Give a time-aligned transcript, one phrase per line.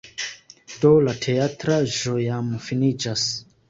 [0.85, 3.33] Do, la teatraĵo jam finiĝas